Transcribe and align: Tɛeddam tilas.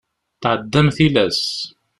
Tɛeddam 0.41 0.87
tilas. 0.95 1.41